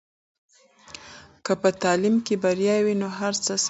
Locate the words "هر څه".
3.17-3.51